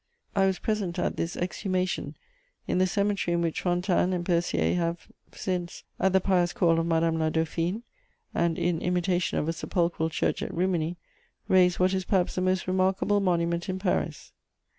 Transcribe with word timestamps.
I 0.35 0.47
was 0.47 0.57
present 0.57 0.97
at 0.97 1.15
this 1.15 1.37
exhumation 1.37 2.17
in 2.67 2.79
the 2.79 2.87
cemetery 2.87 3.35
in 3.35 3.41
which 3.43 3.61
Fontaine 3.61 4.13
and 4.13 4.25
Percier 4.25 4.75
have 4.77 5.07
since, 5.31 5.83
at 5.99 6.11
the 6.11 6.19
pious 6.19 6.53
call 6.53 6.79
of 6.79 6.87
Madame 6.87 7.19
la 7.19 7.29
Dauphine, 7.29 7.83
and 8.33 8.57
in 8.57 8.81
imitation 8.81 9.37
of 9.37 9.47
a 9.47 9.53
sepulchral 9.53 10.09
church 10.09 10.41
at 10.41 10.51
Rimini, 10.51 10.97
raised 11.47 11.77
what 11.77 11.93
is 11.93 12.05
perhaps 12.05 12.33
the 12.33 12.41
most 12.41 12.65
remarkable 12.67 13.19
monument 13.19 13.69
in 13.69 13.77
Paris. 13.77 14.31